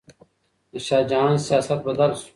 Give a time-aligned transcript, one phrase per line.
[0.71, 2.27] د شاه جهان سیاست بدل سو